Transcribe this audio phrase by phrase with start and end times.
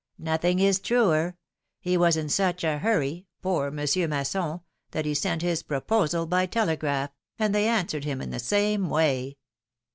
[0.17, 1.37] Nothing is truer.
[1.79, 4.61] He was in such a hurry— poor Monsieur Masson—
[4.93, 9.37] that he sent his proposal by telegraph, and they answered him in the same way.